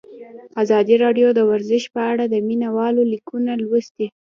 [0.63, 4.07] ازادي راډیو د ورزش په اړه د مینه والو لیکونه لوستي.